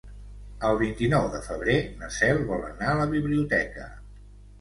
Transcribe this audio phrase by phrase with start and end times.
[0.69, 3.87] El vint-i-nou de febrer na Cel vol anar a la biblioteca.